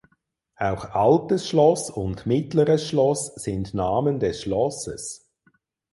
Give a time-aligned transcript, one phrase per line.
[0.57, 5.31] Auch "Altes Schloss" und "Mittleres Schloss" sind Namen des Schlosses.